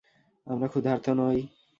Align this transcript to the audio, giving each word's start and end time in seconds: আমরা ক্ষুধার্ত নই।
আমরা 0.47 0.67
ক্ষুধার্ত 0.67 1.05
নই। 1.11 1.39